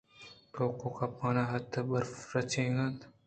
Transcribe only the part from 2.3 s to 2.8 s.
رِچگ